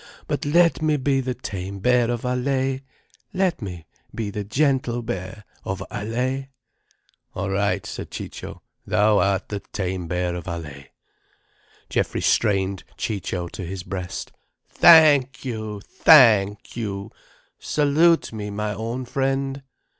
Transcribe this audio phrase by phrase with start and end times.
[0.27, 2.81] But let me be the tame bear of Allaye,
[3.35, 3.85] let me
[4.15, 6.47] be the gentle bear of Allaye."
[7.35, 8.63] "All right," said Ciccio.
[8.87, 10.87] "Thou art the tame bear of Allaye."
[11.87, 14.31] Geoffrey strained Ciccio to his breast.
[14.69, 15.81] "Thank you!
[15.87, 17.11] Thank you!
[17.59, 19.61] Salute me, my own friend."